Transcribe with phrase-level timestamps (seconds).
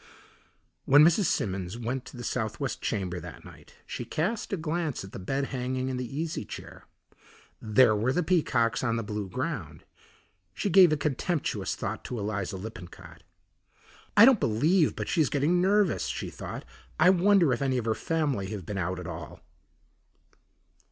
[0.85, 1.25] When Mrs.
[1.25, 5.49] Simmons went to the southwest chamber that night she cast a glance at the bed
[5.53, 6.85] hanging and the easy chair.
[7.61, 9.83] There were the peacocks on the blue ground.
[10.55, 13.21] She gave a contemptuous thought to Eliza Lippincott.
[14.17, 16.65] "I don't believe but she's getting nervous," she thought.
[16.99, 19.41] "I wonder if any of her family have been out at all."